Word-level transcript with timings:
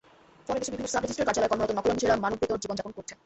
ফলে 0.45 0.59
দেশের 0.61 0.73
বিভিন্ন 0.73 0.91
সাব-রেজিস্ট্রার 0.93 1.27
কার্যালয়ে 1.27 1.51
কর্মরত 1.51 1.71
নকলনবিশেরা 1.77 2.23
মানবেতর 2.23 2.61
জীবন 2.63 2.75
যাপন 2.77 2.91
করছেন। 2.97 3.17